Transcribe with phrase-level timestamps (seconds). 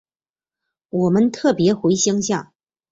[0.89, 2.53] 我们特別回乡下